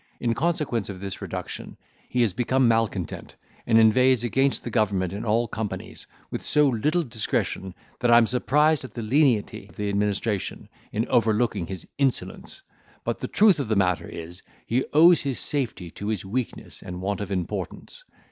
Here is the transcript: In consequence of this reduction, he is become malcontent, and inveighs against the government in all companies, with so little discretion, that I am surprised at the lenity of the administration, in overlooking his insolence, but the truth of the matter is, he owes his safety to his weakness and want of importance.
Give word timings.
In 0.19 0.33
consequence 0.33 0.89
of 0.89 0.99
this 0.99 1.21
reduction, 1.21 1.77
he 2.09 2.23
is 2.23 2.33
become 2.33 2.67
malcontent, 2.67 3.35
and 3.67 3.77
inveighs 3.77 4.23
against 4.23 4.63
the 4.63 4.71
government 4.71 5.13
in 5.13 5.23
all 5.23 5.47
companies, 5.47 6.07
with 6.31 6.41
so 6.41 6.67
little 6.69 7.03
discretion, 7.03 7.75
that 7.99 8.09
I 8.09 8.17
am 8.17 8.25
surprised 8.25 8.83
at 8.83 8.95
the 8.95 9.03
lenity 9.03 9.67
of 9.69 9.75
the 9.75 9.89
administration, 9.89 10.69
in 10.91 11.07
overlooking 11.07 11.67
his 11.67 11.85
insolence, 11.99 12.63
but 13.03 13.19
the 13.19 13.27
truth 13.27 13.59
of 13.59 13.67
the 13.67 13.75
matter 13.75 14.07
is, 14.07 14.41
he 14.65 14.83
owes 14.91 15.21
his 15.21 15.39
safety 15.39 15.91
to 15.91 16.07
his 16.07 16.25
weakness 16.25 16.81
and 16.81 16.99
want 17.03 17.21
of 17.21 17.29
importance. 17.31 18.03